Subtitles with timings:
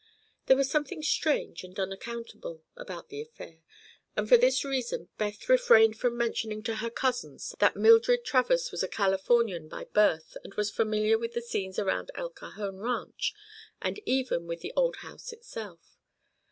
[0.47, 3.61] There was something strange and unaccountable about the affair,
[4.15, 8.81] and for this reason Beth refrained from mentioning to her cousins that Mildred Travers was
[8.81, 13.35] a Californian by birth and was familiar with the scenes around El Cajon ranch
[13.79, 15.99] and even with the old house itself.